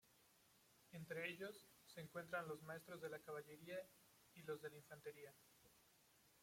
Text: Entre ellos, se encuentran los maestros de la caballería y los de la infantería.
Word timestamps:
Entre 0.91 1.29
ellos, 1.29 1.69
se 1.85 2.01
encuentran 2.01 2.47
los 2.47 2.63
maestros 2.63 3.01
de 3.03 3.09
la 3.11 3.19
caballería 3.21 3.77
y 4.33 4.41
los 4.41 4.59
de 4.59 4.71
la 4.71 4.77
infantería. 4.77 5.31